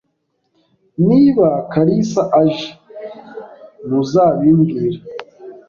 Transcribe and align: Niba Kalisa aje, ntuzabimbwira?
Niba 1.07 1.47
Kalisa 1.71 2.21
aje, 2.41 2.67
ntuzabimbwira? 3.85 4.99